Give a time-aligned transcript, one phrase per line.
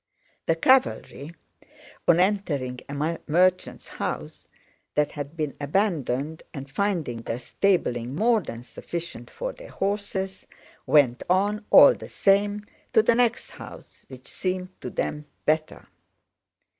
[0.47, 1.35] The cavalry,
[2.07, 4.47] on entering a merchant's house
[4.95, 10.47] that had been abandoned and finding there stabling more than sufficient for their horses,
[10.87, 15.87] went on, all the same, to the next house which seemed to them better.